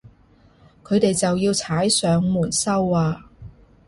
[0.83, 3.25] 佢哋就要踩上門收啊